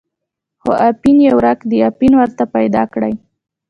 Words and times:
خو 0.61 0.71
اپین 0.89 1.17
یې 1.25 1.31
ورک 1.37 1.59
دی، 1.69 1.77
اپین 1.89 2.13
ورته 2.17 2.43
پیدا 2.55 2.83
کړئ. 2.93 3.13